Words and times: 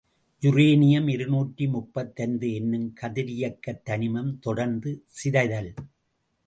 Uranium 0.41 1.07
இருநூற்று 1.07 1.67
முப்பத்தைந்து 1.69 2.53
என்னும் 2.53 2.93
கதிரியக்கத் 3.01 3.83
தனிமம் 3.85 4.39
தொடர்ந்து 4.39 5.05
சிதைதல். 5.23 5.73